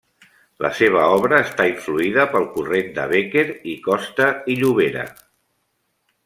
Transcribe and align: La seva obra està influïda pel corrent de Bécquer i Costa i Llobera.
La 0.65 0.69
seva 0.77 1.01
obra 1.17 1.41
està 1.47 1.67
influïda 1.71 2.25
pel 2.31 2.47
corrent 2.55 2.89
de 2.97 3.05
Bécquer 3.13 3.45
i 3.75 3.77
Costa 3.89 4.31
i 4.55 4.57
Llobera. 4.63 5.05